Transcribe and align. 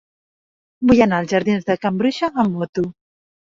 Vull 0.91 1.03
anar 1.07 1.19
als 1.25 1.35
jardins 1.35 1.69
de 1.69 1.77
Can 1.85 2.01
Bruixa 2.01 2.33
amb 2.47 2.61
moto. 2.65 2.89